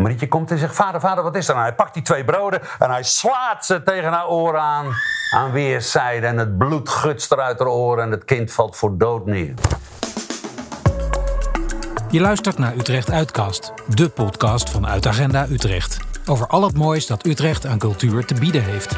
[0.00, 1.54] En Marietje komt en zegt, vader, vader, wat is er?
[1.54, 4.86] En hij pakt die twee broden en hij slaat ze tegen haar oren aan.
[5.34, 9.26] Aan weerszijden en het bloed gutst eruit haar oren en het kind valt voor dood
[9.26, 9.54] neer.
[12.10, 15.98] Je luistert naar Utrecht Uitkast, de podcast van Uitagenda Utrecht.
[16.26, 18.96] Over al het moois dat Utrecht aan cultuur te bieden heeft.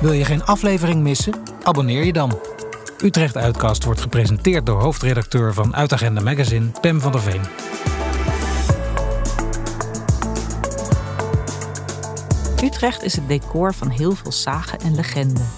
[0.00, 1.34] Wil je geen aflevering missen?
[1.62, 2.38] Abonneer je dan.
[3.02, 7.42] Utrecht Uitkast wordt gepresenteerd door hoofdredacteur van Uitagenda Magazine, Pem van der Veen.
[12.64, 15.48] Utrecht is het decor van heel veel zagen en legenden.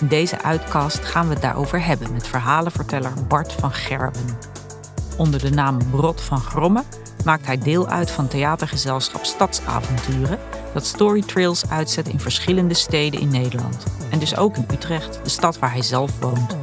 [0.00, 4.38] In deze uitcast gaan we het daarover hebben met verhalenverteller Bart van Gerben.
[5.16, 6.82] Onder de naam Brot van Gromme
[7.24, 10.38] maakt hij deel uit van theatergezelschap Stadsavonturen,
[10.72, 13.84] dat storytrails uitzet in verschillende steden in Nederland.
[14.10, 16.56] En dus ook in Utrecht, de stad waar hij zelf woont.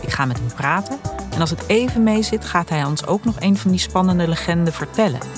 [0.00, 0.98] Ik ga met hem praten
[1.34, 4.28] en als het even mee zit, gaat hij ons ook nog een van die spannende
[4.28, 5.37] legenden vertellen.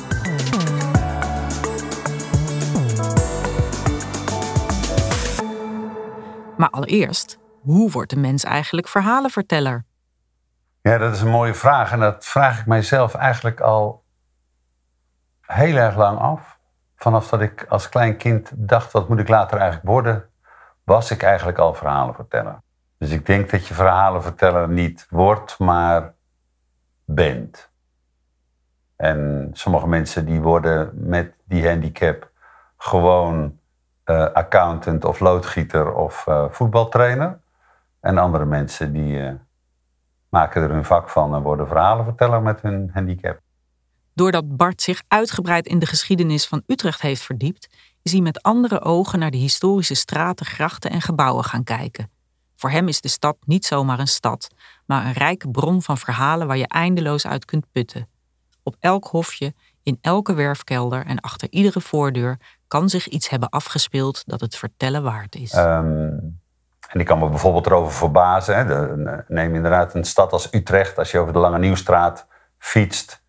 [6.61, 9.85] Maar allereerst, hoe wordt een mens eigenlijk verhalenverteller?
[10.83, 11.93] Ja, dat is een mooie vraag.
[11.93, 14.05] En dat vraag ik mijzelf eigenlijk al
[15.41, 16.59] heel erg lang af.
[16.97, 20.29] Vanaf dat ik als klein kind dacht, wat moet ik later eigenlijk worden,
[20.85, 22.63] was ik eigenlijk al verhalenverteller.
[22.99, 26.15] Dus ik denk dat je verhalenverteller niet wordt, maar
[27.05, 27.71] bent.
[28.97, 32.31] En sommige mensen die worden met die handicap
[32.77, 33.60] gewoon
[34.11, 37.41] uh, accountant of loodgieter of uh, voetbaltrainer.
[38.01, 39.33] En andere mensen die uh,
[40.29, 43.41] maken er hun vak van en worden verhalenverteller met hun handicap.
[44.15, 47.69] Doordat Bart zich uitgebreid in de geschiedenis van Utrecht heeft verdiept,
[48.03, 52.11] is hij met andere ogen naar de historische straten, grachten en gebouwen gaan kijken.
[52.57, 54.49] Voor hem is de stad niet zomaar een stad,
[54.87, 58.09] maar een rijke bron van verhalen waar je eindeloos uit kunt putten.
[58.63, 62.39] Op elk hofje, in elke werfkelder en achter iedere voordeur
[62.71, 65.55] kan zich iets hebben afgespeeld dat het vertellen waard is.
[65.55, 66.41] Um,
[66.89, 68.57] en ik kan me bijvoorbeeld erover verbazen.
[68.57, 68.65] Hè.
[68.65, 70.99] De, neem inderdaad een stad als Utrecht.
[70.99, 72.27] Als je over de Lange Nieuwstraat
[72.59, 73.23] fietst,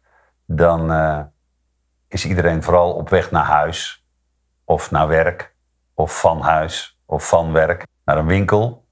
[0.45, 1.19] dan uh,
[2.07, 4.05] is iedereen vooral op weg naar huis.
[4.65, 5.55] Of naar werk.
[5.93, 6.99] Of van huis.
[7.05, 7.85] Of van werk.
[8.05, 8.85] Naar een winkel.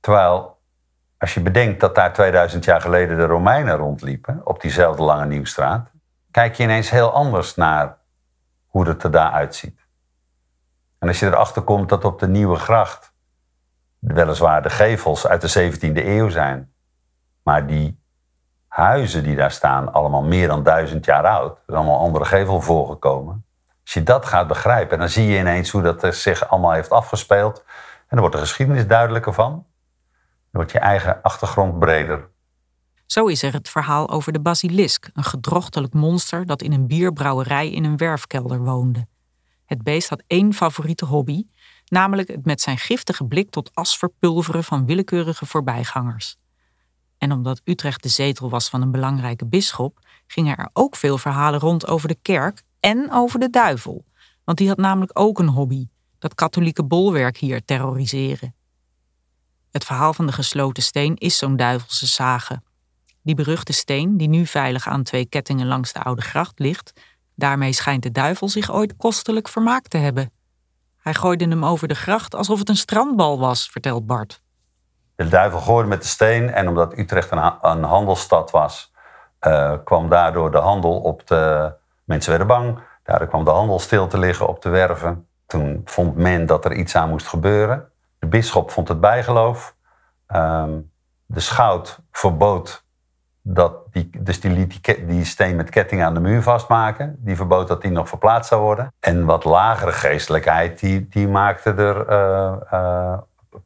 [0.00, 0.58] Terwijl,
[1.18, 4.40] als je bedenkt dat daar 2000 jaar geleden de Romeinen rondliepen.
[4.44, 5.90] Op diezelfde Lange Nieuwstraat.
[6.30, 7.99] Kijk je ineens heel anders naar
[8.70, 9.86] hoe het er daar uitziet.
[10.98, 13.12] En als je erachter komt dat op de Nieuwe Gracht
[13.98, 16.72] weliswaar de gevels uit de 17e eeuw zijn,
[17.42, 18.02] maar die
[18.66, 23.44] huizen die daar staan allemaal meer dan duizend jaar oud, er allemaal andere gevel voorgekomen.
[23.82, 27.64] Als je dat gaat begrijpen, dan zie je ineens hoe dat zich allemaal heeft afgespeeld.
[27.98, 29.50] En dan wordt de geschiedenis duidelijker van.
[29.52, 29.64] Dan
[30.50, 32.28] wordt je eigen achtergrond breder.
[33.10, 37.70] Zo is er het verhaal over de basilisk, een gedrochtelijk monster dat in een bierbrouwerij
[37.70, 39.06] in een werfkelder woonde.
[39.64, 41.46] Het beest had één favoriete hobby,
[41.86, 46.36] namelijk het met zijn giftige blik tot as verpulveren van willekeurige voorbijgangers.
[47.18, 51.60] En omdat Utrecht de zetel was van een belangrijke bisschop, gingen er ook veel verhalen
[51.60, 54.04] rond over de kerk en over de duivel,
[54.44, 55.88] want die had namelijk ook een hobby:
[56.18, 58.54] dat katholieke bolwerk hier terroriseren.
[59.70, 62.62] Het verhaal van de gesloten steen is zo'n duivelse sage.
[63.22, 66.92] Die beruchte steen, die nu veilig aan twee kettingen langs de oude gracht ligt,
[67.34, 70.32] daarmee schijnt de duivel zich ooit kostelijk vermaakt te hebben.
[70.96, 74.42] Hij gooide hem over de gracht alsof het een strandbal was, vertelt Bart.
[75.16, 78.92] De duivel gooide met de steen en omdat Utrecht een, een handelsstad was,
[79.40, 81.72] uh, kwam daardoor de handel op de.
[82.04, 85.26] Mensen werden bang, daardoor kwam de handel stil te liggen op de werven.
[85.46, 87.88] Toen vond men dat er iets aan moest gebeuren.
[88.18, 89.74] De bisschop vond het bijgeloof.
[90.34, 90.90] Um,
[91.26, 92.84] de schout verbood
[93.42, 97.16] dat die, dus die liet die, die, steen met ketting aan de muur vastmaken.
[97.18, 98.92] Die verbood dat die nog verplaatst zou worden.
[99.00, 103.18] En wat lagere geestelijkheid, die, die maakte er uh, uh,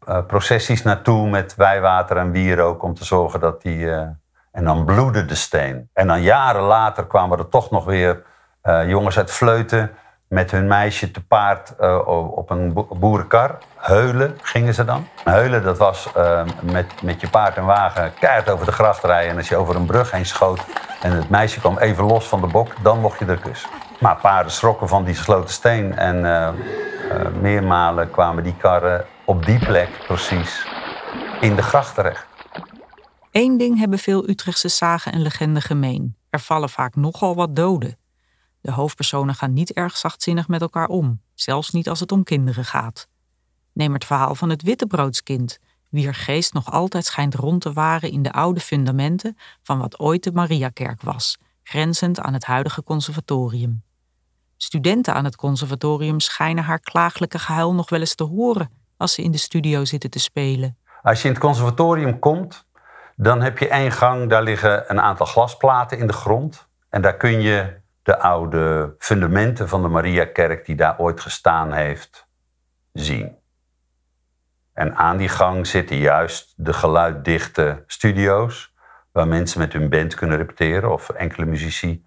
[0.08, 3.90] uh, processies naartoe met wijwater en wierook om te zorgen dat die.
[4.50, 5.90] en dan bloedde de steen.
[5.92, 8.22] En dan jaren later kwamen er toch nog weer
[8.86, 9.90] jongens uit Fleuten
[10.34, 13.58] met hun meisje te paard uh, op een boerenkar.
[13.76, 15.06] Heulen gingen ze dan.
[15.24, 19.30] Heulen, dat was uh, met, met je paard en wagen keihard over de gracht rijden.
[19.30, 20.64] En als je over een brug heen schoot
[21.00, 23.70] en het meisje kwam even los van de bok, dan mocht je er kussen.
[24.00, 25.96] Maar paarden schrokken van die gesloten steen.
[25.96, 26.48] En uh,
[27.40, 30.66] meermalen kwamen die karren op die plek precies
[31.40, 32.26] in de gracht terecht.
[33.32, 36.16] Eén ding hebben veel Utrechtse zagen en legenden gemeen.
[36.30, 37.96] Er vallen vaak nogal wat doden.
[38.64, 42.64] De hoofdpersonen gaan niet erg zachtzinnig met elkaar om, zelfs niet als het om kinderen
[42.64, 43.08] gaat.
[43.72, 45.58] Neem het verhaal van het wittebroodskind,
[45.88, 50.24] wier geest nog altijd schijnt rond te waren in de oude fundamenten van wat ooit
[50.24, 53.82] de Mariakerk was, grenzend aan het huidige conservatorium.
[54.56, 59.22] Studenten aan het conservatorium schijnen haar klaaglijke gehuil nog wel eens te horen als ze
[59.22, 60.76] in de studio zitten te spelen.
[61.02, 62.66] Als je in het conservatorium komt,
[63.16, 66.68] dan heb je één gang, daar liggen een aantal glasplaten in de grond.
[66.88, 72.28] En daar kun je de oude fundamenten van de Mariakerk die daar ooit gestaan heeft
[72.92, 73.36] zien.
[74.72, 78.74] En aan die gang zitten juist de geluiddichte studio's,
[79.12, 82.06] waar mensen met hun band kunnen repeteren of enkele muzici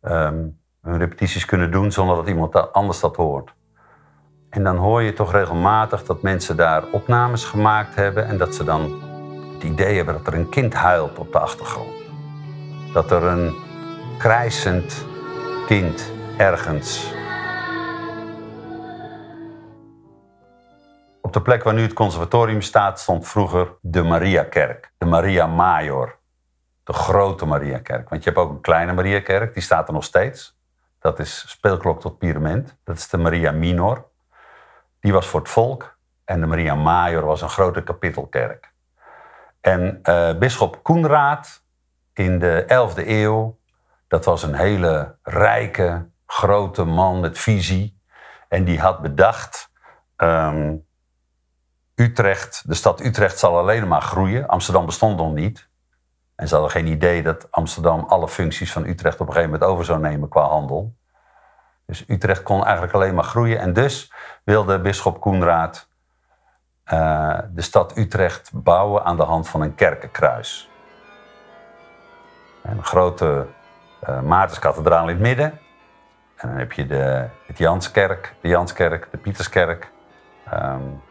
[0.00, 0.48] ehm,
[0.82, 3.54] hun repetities kunnen doen zonder dat iemand anders dat hoort.
[4.50, 8.64] En dan hoor je toch regelmatig dat mensen daar opnames gemaakt hebben en dat ze
[8.64, 9.02] dan
[9.54, 12.02] het idee hebben dat er een kind huilt op de achtergrond.
[12.92, 13.54] Dat er een
[14.18, 15.08] krijsend
[15.70, 17.12] kind ergens.
[21.20, 26.18] Op de plek waar nu het conservatorium staat, stond vroeger de Mariakerk, de Maria Major.
[26.84, 28.08] De grote Mariakerk.
[28.08, 30.58] Want je hebt ook een kleine Mariakerk, die staat er nog steeds.
[30.98, 32.76] Dat is speelklok tot pyramid.
[32.84, 34.04] Dat is de Maria Minor.
[35.00, 35.96] Die was voor het volk.
[36.24, 38.72] En de Maria Major was een grote kapittelkerk.
[39.60, 41.62] En uh, bisschop Koenraad
[42.12, 43.58] in de 11e eeuw,
[44.10, 48.00] dat was een hele rijke, grote man met visie.
[48.48, 49.70] En die had bedacht,
[50.16, 50.76] ehm,
[51.94, 54.46] Utrecht, de stad Utrecht zal alleen maar groeien.
[54.46, 55.68] Amsterdam bestond nog niet.
[56.34, 59.70] En ze hadden geen idee dat Amsterdam alle functies van Utrecht op een gegeven moment
[59.70, 60.94] over zou nemen qua handel.
[61.86, 63.58] Dus Utrecht kon eigenlijk alleen maar groeien.
[63.58, 64.12] En dus
[64.44, 65.88] wilde bisschop Koenraad
[66.92, 70.70] uh, de stad Utrecht bouwen aan de hand van een kerkenkruis.
[72.62, 73.46] Een grote
[74.08, 75.58] uh, Maartenskathedraal in het midden.
[76.36, 79.90] En dan heb je de, het Janskerk, de Janskerk, de Pieterskerk.
[80.54, 81.02] Um,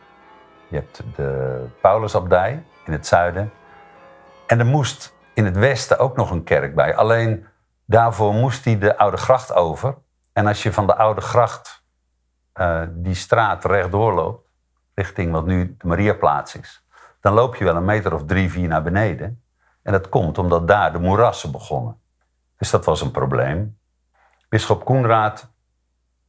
[0.67, 3.51] je hebt de Paulusabdij in het zuiden.
[4.47, 6.95] En er moest in het westen ook nog een kerk bij.
[6.95, 7.45] Alleen
[7.85, 9.97] daarvoor moest hij de Oude Gracht over.
[10.33, 11.83] En als je van de Oude Gracht
[12.55, 14.49] uh, die straat rechtdoor loopt,
[14.93, 16.85] richting wat nu de Mariaplaats is,
[17.21, 19.43] dan loop je wel een meter of drie, vier naar beneden.
[19.83, 21.99] En dat komt omdat daar de moerassen begonnen.
[22.59, 23.77] Dus dat was een probleem.
[24.49, 25.47] Bisschop Koenraad,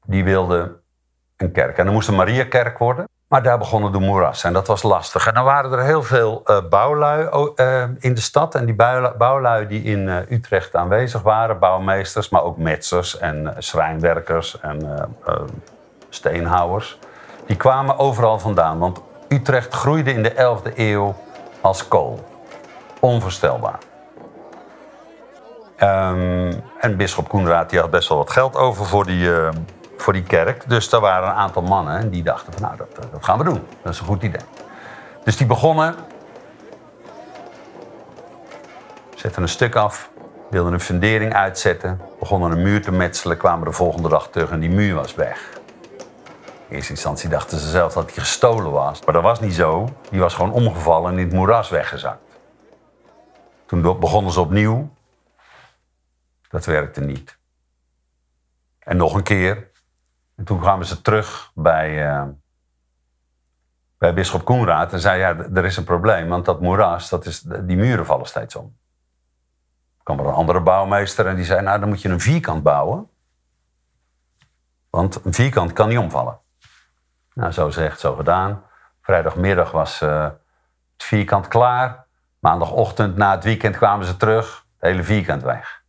[0.04, 0.80] die wilde
[1.36, 1.78] een kerk.
[1.78, 3.08] En er moest een Mariakerk worden.
[3.28, 5.26] Maar daar begonnen de moerassen en dat was lastig.
[5.26, 8.54] En dan waren er heel veel uh, bouwlui uh, in de stad.
[8.54, 8.74] En die
[9.18, 15.08] bouwlui die in uh, Utrecht aanwezig waren, bouwmeesters, maar ook metsers en schrijnwerkers en
[16.08, 16.98] steenhouwers,
[17.46, 18.78] die kwamen overal vandaan.
[18.78, 21.14] Want Utrecht groeide in de 11e eeuw
[21.60, 22.24] als kool.
[23.00, 23.78] Onvoorstelbaar.
[25.82, 29.30] Um, en bisschop Koenraad die had best wel wat geld over voor die,
[29.96, 30.68] voor die kerk.
[30.68, 33.38] Dus daar waren een aantal mannen en die dachten van nou, dat, eh, dat gaan
[33.38, 33.66] we doen.
[33.82, 34.40] Dat is een goed idee.
[35.24, 35.94] Dus die begonnen,
[39.14, 40.10] zetten een stuk af,
[40.50, 44.60] wilden een fundering uitzetten, begonnen een muur te metselen, kwamen de volgende dag terug en
[44.60, 45.58] die muur was weg.
[46.68, 49.04] In eerste instantie dachten ze zelf dat die gestolen was.
[49.04, 49.88] Maar dat was niet zo.
[50.10, 52.38] Die was gewoon omgevallen en in het moeras weggezakt.
[53.66, 54.88] Toen begonnen ze opnieuw.
[56.50, 57.38] Dat werkte niet.
[58.78, 59.70] En nog een keer.
[60.36, 62.28] En toen kwamen ze terug bij, uh,
[63.98, 67.40] bij Bisschop Koenraad en zei: Ja, er is een probleem, want dat moeras, dat is,
[67.40, 68.76] die muren vallen steeds om.
[69.98, 72.62] Er kwam er een andere bouwmeester en die zei: Nou, dan moet je een vierkant
[72.62, 73.08] bouwen.
[74.90, 76.38] Want een vierkant kan niet omvallen.
[77.34, 78.62] Nou, zo zegt, zo gedaan.
[79.02, 80.24] Vrijdagmiddag was uh,
[80.92, 82.06] het vierkant klaar.
[82.38, 84.66] Maandagochtend na het weekend kwamen ze terug.
[84.78, 85.79] Het hele vierkant weg.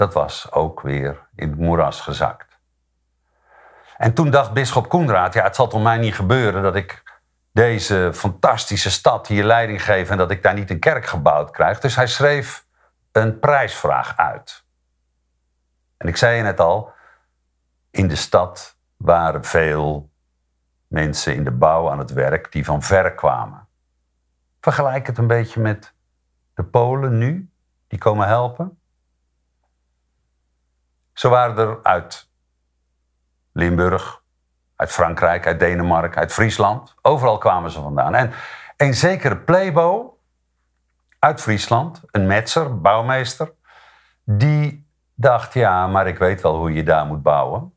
[0.00, 2.58] Dat was ook weer in het moeras gezakt.
[3.96, 7.20] En toen dacht bisschop Koenraad, ja, het zal toch mij niet gebeuren dat ik
[7.52, 11.80] deze fantastische stad hier leiding geef en dat ik daar niet een kerk gebouwd krijg.
[11.80, 12.66] Dus hij schreef
[13.12, 14.64] een prijsvraag uit.
[15.96, 16.92] En ik zei je net al,
[17.90, 20.10] in de stad waren veel
[20.86, 23.68] mensen in de bouw aan het werk die van ver kwamen.
[24.60, 25.94] Vergelijk het een beetje met
[26.54, 27.50] de Polen nu,
[27.86, 28.79] die komen helpen.
[31.20, 32.30] Zo waren er uit
[33.52, 34.22] Limburg,
[34.76, 36.94] uit Frankrijk, uit Denemarken, uit Friesland.
[37.02, 38.14] Overal kwamen ze vandaan.
[38.14, 38.32] En
[38.76, 40.18] een zekere Plebo
[41.18, 43.52] uit Friesland, een metser, bouwmeester,
[44.24, 47.74] die dacht: ja, maar ik weet wel hoe je daar moet bouwen.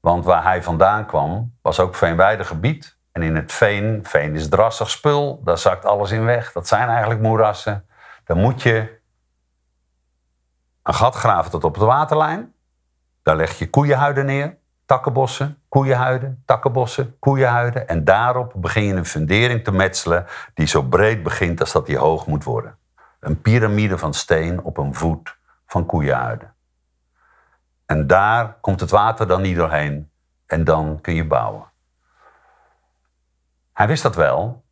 [0.00, 2.98] Want waar hij vandaan kwam, was ook veenweidegebied.
[3.12, 6.52] En in het veen, veen is drassig spul, daar zakt alles in weg.
[6.52, 7.88] Dat zijn eigenlijk moerassen.
[8.24, 9.00] Dan moet je
[10.82, 12.54] een gat graven tot op de waterlijn.
[13.30, 14.56] Daar leg je koeienhuiden neer
[14.86, 17.88] takkenbossen, koeienhuiden, takkenbossen, koeienhuiden.
[17.88, 21.98] En daarop begin je een fundering te metselen die zo breed begint als dat die
[21.98, 22.78] hoog moet worden.
[23.20, 26.54] Een piramide van steen op een voet van koeienhuiden.
[27.86, 30.10] En daar komt het water dan niet doorheen.
[30.46, 31.64] En dan kun je bouwen.
[33.72, 34.64] Hij wist dat wel.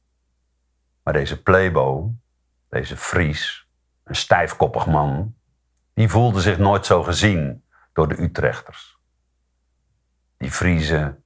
[1.03, 2.13] Maar deze plebo,
[2.69, 3.69] deze Fries,
[4.05, 5.35] een stijfkoppig man,
[5.95, 7.63] die voelde zich nooit zo gezien
[7.99, 8.99] door de Utrechters.
[10.37, 11.25] Die Friezen,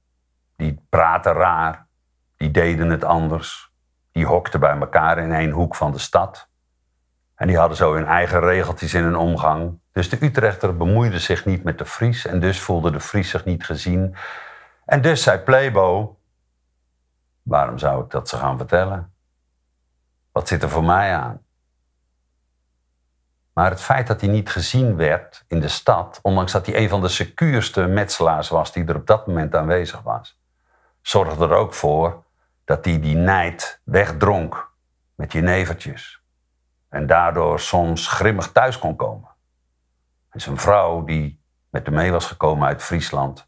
[0.55, 1.87] die praten raar,
[2.37, 3.71] die deden het anders,
[4.11, 6.49] die hokten bij elkaar in één hoek van de stad.
[7.35, 9.79] En die hadden zo hun eigen regeltjes in hun omgang.
[9.91, 13.45] Dus de Utrechter bemoeide zich niet met de Fries en dus voelde de Fries zich
[13.45, 14.15] niet gezien.
[14.85, 16.17] En dus zei Plebo,
[17.41, 19.13] waarom zou ik dat ze gaan vertellen?
[20.31, 21.41] Wat zit er voor mij aan?
[23.53, 26.89] Maar het feit dat hij niet gezien werd in de stad, ondanks dat hij een
[26.89, 30.39] van de secuurste metselaars was die er op dat moment aanwezig was,
[31.01, 32.23] zorgde er ook voor
[32.65, 34.71] dat hij die nijd wegdronk
[35.15, 36.21] met jenevertjes.
[36.89, 39.29] En daardoor soms grimmig thuis kon komen.
[40.29, 43.47] En zijn vrouw, die met hem mee was gekomen uit Friesland,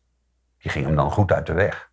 [0.57, 1.91] die ging hem dan goed uit de weg.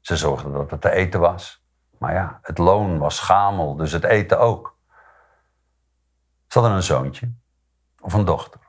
[0.00, 1.64] Ze zorgde dat het te eten was.
[1.98, 4.76] Maar ja, het loon was schamel, dus het eten ook.
[6.46, 7.32] Ze hadden een zoontje
[8.04, 8.60] of een dochter.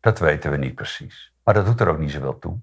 [0.00, 1.32] Dat weten we niet precies.
[1.44, 2.58] Maar dat doet er ook niet zoveel toe.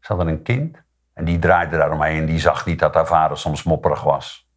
[0.00, 3.38] Ze hadden een kind en die draaide daaromheen en die zag niet dat haar vader
[3.38, 4.48] soms mopperig was.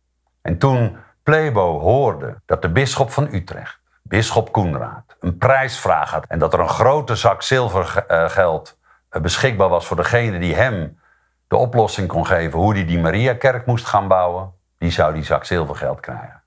[0.42, 6.40] En toen Plebo hoorde dat de bisschop van Utrecht, bisschop Koenraad, een prijsvraag had en
[6.40, 8.78] dat er een grote zak zilvergeld
[9.10, 11.00] eh, beschikbaar was voor degene die hem
[11.48, 15.46] de oplossing kon geven hoe hij die Mariakerk moest gaan bouwen, die zou die zak
[15.46, 16.44] zilvergeld krijgen.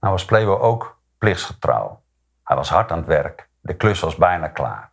[0.00, 2.04] Nou was Plebo ook plichtsgetrouw.
[2.46, 3.48] Hij was hard aan het werk.
[3.60, 4.90] De klus was bijna klaar.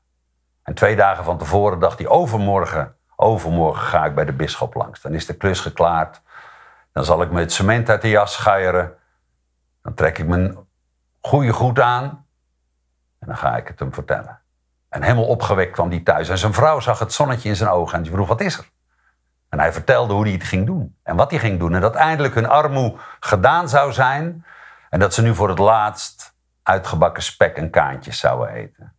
[0.63, 5.01] En twee dagen van tevoren dacht hij: overmorgen, overmorgen ga ik bij de bisschop langs.
[5.01, 6.21] Dan is de klus geklaard.
[6.91, 8.93] Dan zal ik me het cement uit de jas schuieren.
[9.81, 10.57] Dan trek ik mijn
[11.21, 12.25] goede goed aan.
[13.19, 14.39] En dan ga ik het hem vertellen.
[14.89, 16.29] En helemaal opgewekt kwam hij thuis.
[16.29, 17.97] En zijn vrouw zag het zonnetje in zijn ogen.
[17.97, 18.69] En die vroeg: Wat is er?
[19.49, 20.97] En hij vertelde hoe hij het ging doen.
[21.03, 21.73] En wat hij ging doen.
[21.73, 24.45] En dat eindelijk hun armoe gedaan zou zijn.
[24.89, 26.22] En dat ze nu voor het laatst
[26.63, 28.95] uitgebakken spek en kaantjes zouden eten.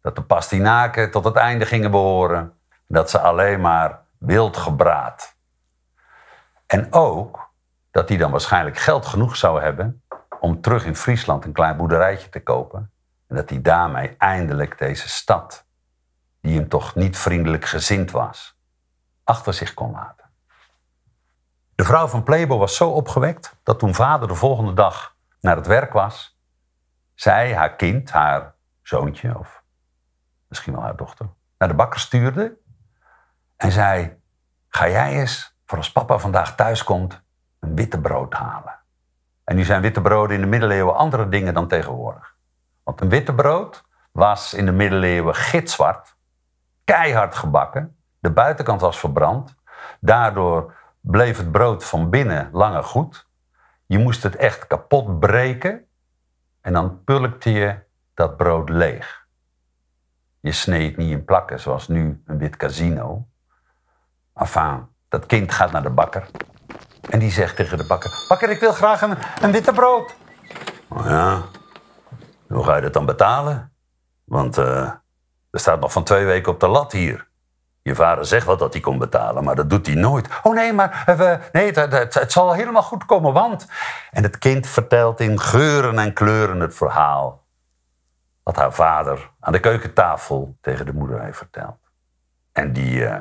[0.00, 2.52] Dat de pastinaken tot het einde gingen behoren.
[2.86, 5.36] Dat ze alleen maar wild gebraad.
[6.66, 7.50] En ook
[7.90, 10.02] dat hij dan waarschijnlijk geld genoeg zou hebben
[10.40, 12.90] om terug in Friesland een klein boerderijtje te kopen.
[13.26, 15.66] En dat hij daarmee eindelijk deze stad,
[16.40, 18.58] die hem toch niet vriendelijk gezind was,
[19.24, 20.24] achter zich kon laten.
[21.74, 25.66] De vrouw van Plebo was zo opgewekt dat toen vader de volgende dag naar het
[25.66, 26.35] werk was,
[27.16, 29.62] zij haar kind, haar zoontje of
[30.48, 31.26] misschien wel haar dochter,
[31.58, 32.56] naar de bakker stuurde
[33.56, 34.20] en zei:
[34.68, 37.22] Ga jij eens, voor als papa vandaag thuis komt,
[37.60, 38.78] een witte brood halen.
[39.44, 42.34] En nu zijn witte broden in de middeleeuwen andere dingen dan tegenwoordig.
[42.82, 46.16] Want een witte brood was in de middeleeuwen gitzwart,
[46.84, 49.54] keihard gebakken, de buitenkant was verbrand.
[50.00, 53.28] Daardoor bleef het brood van binnen langer goed.
[53.86, 55.85] Je moest het echt kapot breken
[56.66, 57.78] en dan pulkte je
[58.14, 59.26] dat brood leeg.
[60.40, 63.26] Je sneed niet in plakken zoals nu een wit casino.
[64.34, 66.28] Enfin, dat kind gaat naar de bakker.
[67.10, 70.14] En die zegt tegen de bakker: Bakker, ik wil graag een, witte brood.
[70.88, 71.42] Oh ja,
[72.48, 73.72] hoe ga je dat dan betalen?
[74.24, 74.90] Want uh,
[75.50, 77.25] er staat nog van twee weken op de lat hier.
[77.86, 80.28] Je vader zegt wel dat hij kon betalen, maar dat doet hij nooit.
[80.42, 83.66] Oh nee, maar uh, nee, het, het, zal helemaal goed komen, want...
[84.10, 87.44] En het kind vertelt in geuren en kleuren het verhaal...
[88.42, 91.76] wat haar vader aan de keukentafel tegen de moeder heeft verteld.
[92.52, 93.20] En die, uh,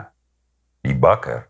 [0.82, 1.50] die bakker,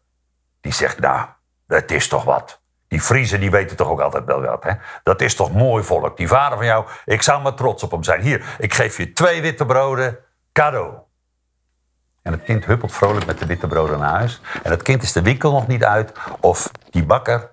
[0.61, 1.27] die zegt, nou,
[1.67, 2.61] dat is toch wat.
[2.87, 4.71] Die Friesen die weten toch ook altijd wel wat, hè?
[5.03, 6.17] Dat is toch mooi volk.
[6.17, 8.21] Die vader van jou, ik zou maar trots op hem zijn.
[8.21, 10.17] Hier, ik geef je twee witte broden,
[10.51, 11.04] cadeau.
[12.25, 14.41] En het kind huppelt vrolijk met de witte broden naar huis.
[14.63, 16.11] En het kind is de winkel nog niet uit.
[16.39, 17.51] Of die bakker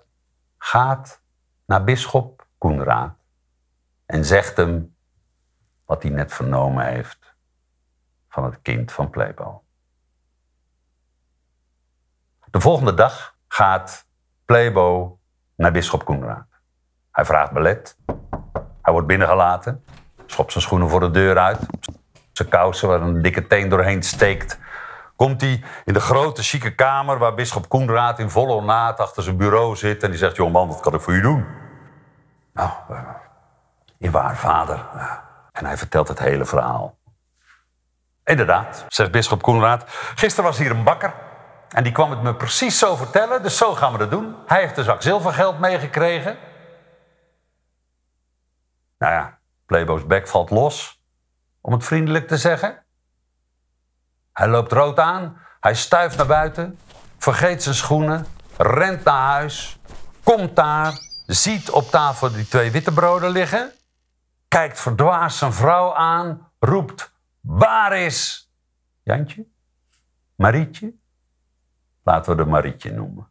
[0.59, 1.21] gaat
[1.67, 3.14] naar bisschop Koenraad.
[4.07, 4.97] En zegt hem
[5.85, 7.35] wat hij net vernomen heeft
[8.29, 9.62] van het kind van Plebo.
[12.50, 14.07] De volgende dag gaat
[14.45, 15.19] Plebo
[15.55, 16.49] naar bisschop Koenraad.
[17.11, 17.97] Hij vraagt belet.
[18.83, 19.85] Hij wordt binnengelaten.
[20.26, 21.67] Schopt zijn schoenen voor de deur uit.
[22.33, 24.59] Zijn kousen waar een dikke teen doorheen steekt
[25.23, 29.37] komt hij in de grote, chique kamer waar bisschop Koenraad in volle ornaat achter zijn
[29.37, 30.03] bureau zit.
[30.03, 31.47] En die zegt, man, wat kan ik voor u doen?
[32.53, 32.71] Nou,
[34.01, 34.87] uh, waar vader.
[35.53, 36.99] En hij vertelt het hele verhaal.
[38.25, 39.85] Inderdaad, zegt bisschop Koenraad.
[40.15, 41.15] Gisteren was hier een bakker.
[41.69, 44.37] En die kwam het me precies zo vertellen, dus zo gaan we dat doen.
[44.47, 46.37] Hij heeft een zak zilvergeld meegekregen.
[48.99, 51.01] Nou ja, Playbo's bek valt los,
[51.62, 52.83] om het vriendelijk te zeggen.
[54.33, 56.78] Hij loopt rood aan, hij stuift naar buiten,
[57.19, 58.26] vergeet zijn schoenen,
[58.57, 59.78] rent naar huis,
[60.23, 60.92] komt daar,
[61.26, 63.73] ziet op tafel die twee wittebroden liggen,
[64.49, 68.50] kijkt verdwaasd zijn vrouw aan, roept: Waar is
[69.02, 69.47] Jantje?
[70.37, 70.95] Marietje?
[72.02, 73.28] Laten we de Marietje noemen.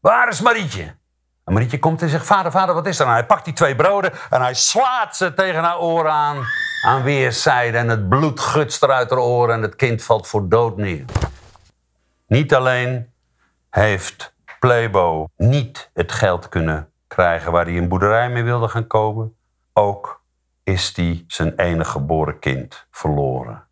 [0.00, 0.96] Waar is Marietje?
[1.44, 3.18] En Marietje komt en zegt: Vader, vader, wat is er nou?
[3.18, 6.44] Hij pakt die twee broden en hij slaat ze tegen haar oren aan.
[6.86, 7.80] Aan weerszijden.
[7.80, 11.04] En het bloed gutst eruit haar oren en het kind valt voor dood neer.
[12.26, 13.10] Niet alleen
[13.70, 19.36] heeft Playbo niet het geld kunnen krijgen waar hij een boerderij mee wilde gaan kopen,
[19.72, 20.22] ook
[20.62, 23.64] is hij zijn enige geboren kind verloren.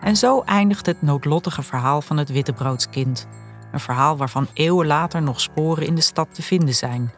[0.00, 3.28] En zo eindigt het noodlottige verhaal van het wittebroodskind.
[3.72, 7.17] Een verhaal waarvan eeuwen later nog sporen in de stad te vinden zijn.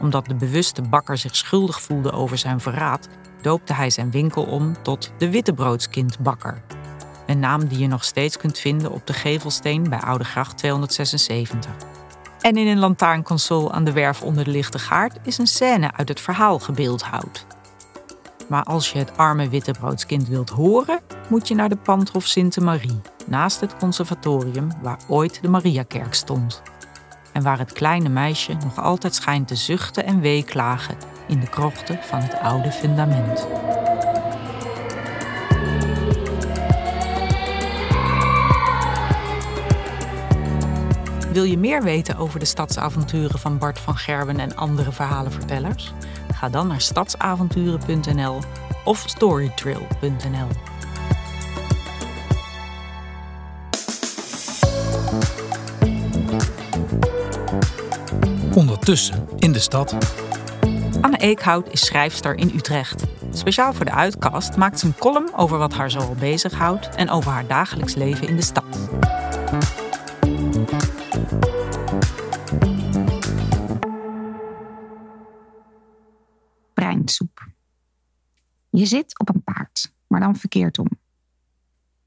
[0.00, 3.08] Omdat de bewuste bakker zich schuldig voelde over zijn verraad,
[3.42, 6.62] doopte hij zijn winkel om tot de Wittebroodskindbakker.
[7.26, 11.70] Een naam die je nog steeds kunt vinden op de gevelsteen bij Oude Gracht 276.
[12.40, 16.08] En in een lantaarnconsole aan de werf onder de lichte gaard is een scène uit
[16.08, 17.46] het verhaal gebeeldhouwd.
[18.48, 23.00] Maar als je het arme wittebroodskind wilt horen, moet je naar de Pandhof Sinte Marie,
[23.26, 26.62] naast het conservatorium waar ooit de Mariakerk stond.
[27.36, 30.96] En waar het kleine meisje nog altijd schijnt te zuchten en weeklagen
[31.28, 33.46] in de krochten van het oude fundament.
[41.32, 45.92] Wil je meer weten over de stadsavonturen van Bart van Gerben en andere verhalenvertellers?
[46.32, 48.38] Ga dan naar stadsavonturen.nl
[48.84, 50.48] of storytrail.nl.
[58.86, 59.96] Ondertussen in de stad.
[61.00, 63.04] Anne Eekhout is schrijfster in Utrecht.
[63.30, 67.30] Speciaal voor de uitkast maakt ze een column over wat haar zoal bezighoudt en over
[67.30, 68.90] haar dagelijks leven in de stad.
[76.74, 77.46] Breinsoep.
[78.70, 80.88] Je zit op een paard, maar dan verkeerd om.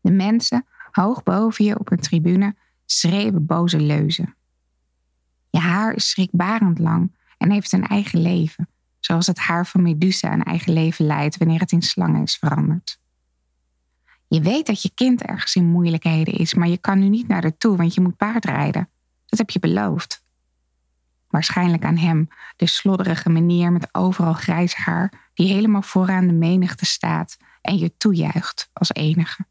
[0.01, 4.37] De mensen, hoog boven je op een tribune, schreeuwen boze leuzen.
[5.49, 10.33] Je haar is schrikbarend lang en heeft een eigen leven, zoals het haar van Medusa
[10.33, 12.99] een eigen leven leidt wanneer het in slangen is veranderd.
[14.27, 17.41] Je weet dat je kind ergens in moeilijkheden is, maar je kan nu niet naar
[17.41, 18.89] haar toe, want je moet paardrijden.
[19.25, 20.23] Dat heb je beloofd.
[21.27, 26.85] Waarschijnlijk aan hem, de slodderige meneer met overal grijs haar, die helemaal vooraan de menigte
[26.85, 29.45] staat en je toejuicht als enige.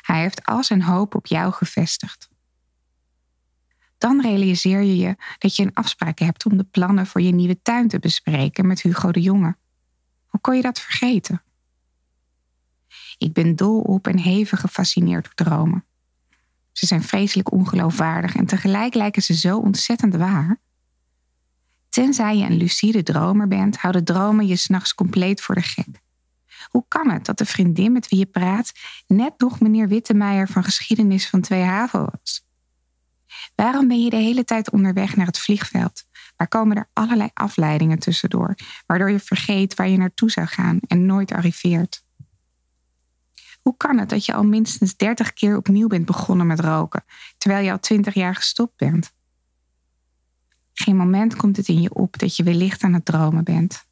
[0.00, 2.28] Hij heeft al zijn hoop op jou gevestigd.
[4.04, 7.62] Dan realiseer je je dat je een afspraak hebt om de plannen voor je nieuwe
[7.62, 9.56] tuin te bespreken met Hugo de Jonge.
[10.26, 11.42] Hoe kon je dat vergeten?
[13.18, 15.84] Ik ben dol op en hevig gefascineerd door dromen.
[16.72, 20.60] Ze zijn vreselijk ongeloofwaardig en tegelijk lijken ze zo ontzettend waar.
[21.88, 26.00] Tenzij je een lucide dromer bent, houden dromen je s'nachts compleet voor de gek.
[26.68, 28.72] Hoe kan het dat de vriendin met wie je praat
[29.06, 32.43] net nog meneer Wittemeijer van geschiedenis van Twee Haven was?
[33.54, 36.04] Waarom ben je de hele tijd onderweg naar het vliegveld?
[36.36, 38.54] Waar komen er allerlei afleidingen tussendoor,
[38.86, 42.04] waardoor je vergeet waar je naartoe zou gaan en nooit arriveert?
[43.62, 47.04] Hoe kan het dat je al minstens 30 keer opnieuw bent begonnen met roken,
[47.38, 49.12] terwijl je al 20 jaar gestopt bent?
[50.72, 53.86] Geen moment komt het in je op dat je wellicht aan het dromen bent.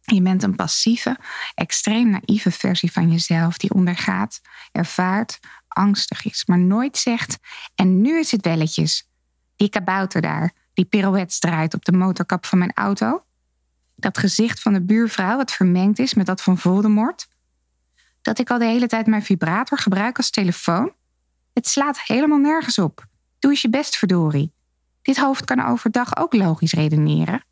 [0.00, 1.18] Je bent een passieve,
[1.54, 4.40] extreem naïeve versie van jezelf die ondergaat,
[4.72, 5.40] ervaart,
[5.76, 7.38] angstig is, maar nooit zegt:
[7.74, 9.08] En nu is het welletjes.
[9.56, 13.24] Die kabouter daar, die pirouettes draait op de motorkap van mijn auto.
[13.94, 17.28] Dat gezicht van de buurvrouw, dat vermengd is met dat van Voldemort.
[18.22, 20.92] Dat ik al de hele tijd mijn vibrator gebruik als telefoon.
[21.52, 23.06] Het slaat helemaal nergens op.
[23.38, 24.52] Doe eens je best, verdorie.
[25.02, 27.44] Dit hoofd kan overdag ook logisch redeneren.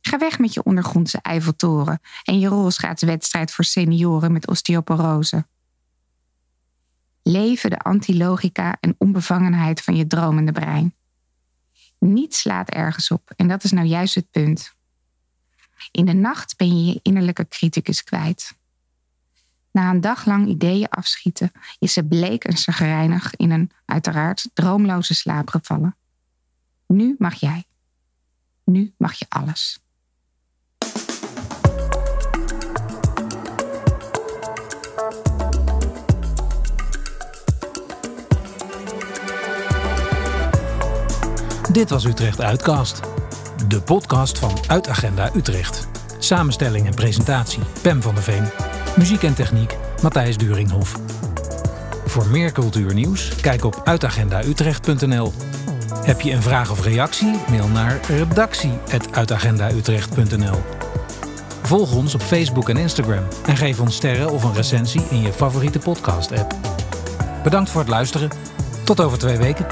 [0.00, 5.46] Ga weg met je ondergrondse Eiffeltoren en je rolschaatswedstrijd voor senioren met osteoporose.
[7.28, 10.94] Leven de antilogica en onbevangenheid van je dromende brein.
[11.98, 14.74] Niets slaat ergens op en dat is nou juist het punt.
[15.90, 18.56] In de nacht ben je je innerlijke criticus kwijt.
[19.70, 25.14] Na een dag lang ideeën afschieten is ze bleek en zagrijnig in een, uiteraard, droomloze
[25.14, 25.96] slaap gevallen.
[26.86, 27.64] Nu mag jij.
[28.64, 29.80] Nu mag je alles.
[41.76, 43.00] Dit was Utrecht Uitcast.
[43.68, 45.88] De podcast van Uitagenda Utrecht.
[46.18, 48.44] Samenstelling en presentatie Pem van der Veen.
[48.96, 50.96] Muziek en techniek Matthijs Duringhof.
[52.06, 55.32] Voor meer cultuurnieuws kijk op uitagendautrecht.nl.
[56.02, 57.34] Heb je een vraag of reactie?
[57.50, 60.62] Mail naar redactie.uitagendautrecht.nl.
[61.62, 65.32] Volg ons op Facebook en Instagram en geef ons sterren of een recensie in je
[65.32, 66.54] favoriete podcast-app.
[67.42, 68.30] Bedankt voor het luisteren.
[68.84, 69.66] Tot over twee weken.